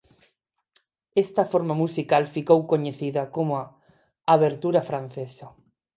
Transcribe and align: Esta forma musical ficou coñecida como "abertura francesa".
Esta 1.23 1.43
forma 1.51 1.75
musical 1.83 2.23
ficou 2.35 2.59
coñecida 2.71 3.23
como 3.35 3.53
"abertura 4.35 4.81
francesa". 4.89 5.47